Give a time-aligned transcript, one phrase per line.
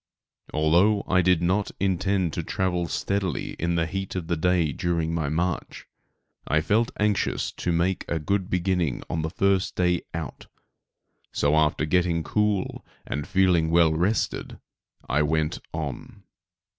[0.51, 5.13] Although I did not intend to travel steadily in the heat of the day during
[5.13, 5.85] my march,
[6.47, 10.47] I felt anxious to make a good beginning on the first day out,
[11.31, 14.57] so after getting cool and feeling well rested,
[15.07, 16.23] I went on.